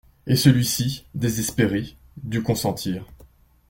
[0.25, 3.05] Et celui-ci, désespéré, dut consentir.